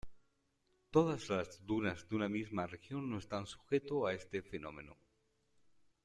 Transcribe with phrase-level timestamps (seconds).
[0.89, 4.97] Todas las dunas de una misma región no están sujetos a este fenómeno.